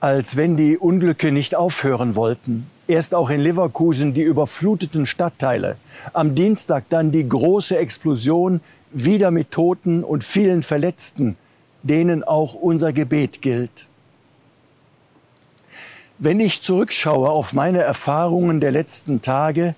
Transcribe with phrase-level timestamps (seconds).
[0.00, 2.66] als wenn die Unglücke nicht aufhören wollten.
[2.88, 5.76] Erst auch in Leverkusen die überfluteten Stadtteile.
[6.14, 8.60] Am Dienstag dann die große Explosion,
[8.92, 11.36] wieder mit Toten und vielen Verletzten,
[11.82, 13.86] denen auch unser Gebet gilt.
[16.18, 19.74] Wenn ich zurückschaue auf meine Erfahrungen der letzten Tage,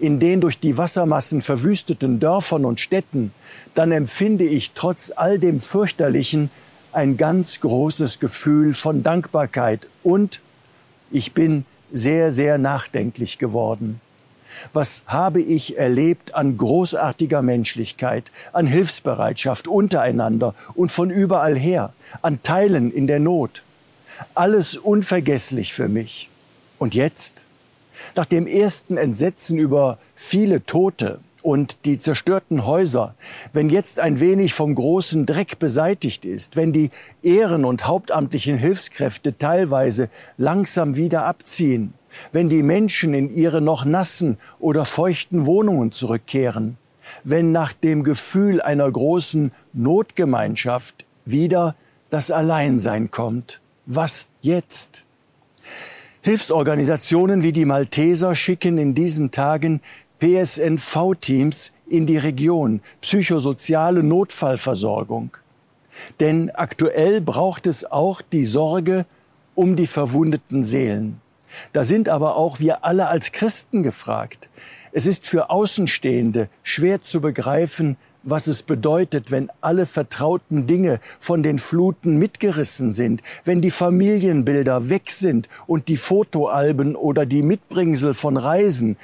[0.00, 3.32] in den durch die Wassermassen verwüsteten Dörfern und Städten,
[3.74, 6.50] dann empfinde ich trotz all dem Fürchterlichen
[6.94, 10.40] ein ganz großes Gefühl von Dankbarkeit und
[11.10, 14.00] ich bin sehr, sehr nachdenklich geworden.
[14.72, 21.92] Was habe ich erlebt an großartiger Menschlichkeit, an Hilfsbereitschaft untereinander und von überall her,
[22.22, 23.62] an Teilen in der Not.
[24.34, 26.30] Alles unvergesslich für mich.
[26.78, 27.34] Und jetzt?
[28.16, 33.14] Nach dem ersten Entsetzen über viele Tote und die zerstörten Häuser,
[33.52, 36.90] wenn jetzt ein wenig vom großen Dreck beseitigt ist, wenn die
[37.22, 41.92] Ehren- und hauptamtlichen Hilfskräfte teilweise langsam wieder abziehen,
[42.32, 46.78] wenn die Menschen in ihre noch nassen oder feuchten Wohnungen zurückkehren,
[47.24, 51.76] wenn nach dem Gefühl einer großen Notgemeinschaft wieder
[52.08, 53.60] das Alleinsein kommt.
[53.84, 55.04] Was jetzt?
[56.22, 59.82] Hilfsorganisationen wie die Malteser schicken in diesen Tagen
[60.20, 65.36] PSNV-Teams in die Region, psychosoziale Notfallversorgung.
[66.20, 69.06] Denn aktuell braucht es auch die Sorge
[69.54, 71.20] um die verwundeten Seelen.
[71.72, 74.48] Da sind aber auch wir alle als Christen gefragt.
[74.92, 81.42] Es ist für Außenstehende schwer zu begreifen, was es bedeutet, wenn alle vertrauten Dinge von
[81.42, 88.14] den Fluten mitgerissen sind, wenn die Familienbilder weg sind und die Fotoalben oder die Mitbringsel
[88.14, 88.96] von Reisen,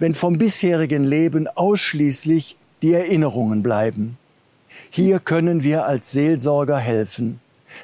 [0.00, 4.16] wenn vom bisherigen Leben ausschließlich die Erinnerungen bleiben.
[4.90, 7.40] Hier können wir als Seelsorger helfen.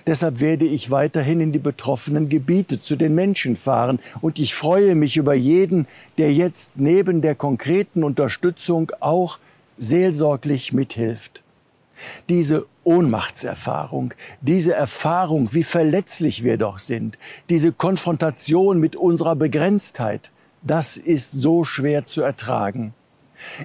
[0.07, 4.95] Deshalb werde ich weiterhin in die betroffenen Gebiete zu den Menschen fahren und ich freue
[4.95, 5.87] mich über jeden,
[6.19, 9.39] der jetzt neben der konkreten Unterstützung auch
[9.79, 11.43] seelsorglich mithilft.
[12.29, 17.19] Diese Ohnmachtserfahrung, diese Erfahrung, wie verletzlich wir doch sind,
[17.49, 20.31] diese Konfrontation mit unserer Begrenztheit,
[20.67, 22.95] das ist so schwer zu ertragen.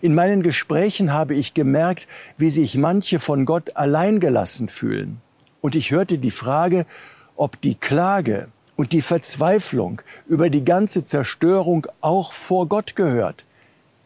[0.01, 2.07] In meinen Gesprächen habe ich gemerkt,
[2.38, 5.22] wie sich manche von Gott alleingelassen fühlen.
[5.61, 6.85] Und ich hörte die Frage,
[7.35, 13.45] ob die Klage und die Verzweiflung über die ganze Zerstörung auch vor Gott gehört.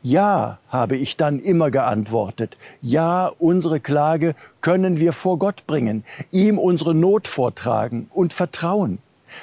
[0.04, 2.58] Ja, habe ich dann immer geantwortet.
[2.82, 9.00] Ja, unsere Klage können wir vor Gott bringen, ihm unsere Not vortragen und vertrauen.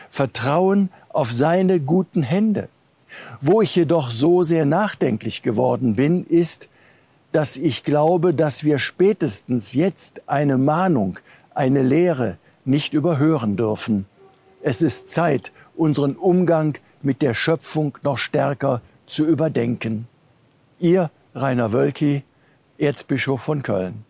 [0.08, 2.68] Vertrauen auf seine guten Hände.
[3.40, 6.68] Wo ich jedoch so sehr nachdenklich geworden bin, ist,
[7.32, 11.18] dass ich glaube, dass wir spätestens jetzt eine Mahnung,
[11.54, 14.06] eine Lehre nicht überhören dürfen.
[14.62, 20.06] Es ist Zeit, unseren Umgang mit der Schöpfung noch stärker zu überdenken.
[20.78, 22.22] Ihr Rainer Wölki,
[22.78, 24.04] Erzbischof von Köln.